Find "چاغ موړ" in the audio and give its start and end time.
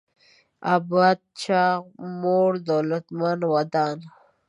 1.41-2.51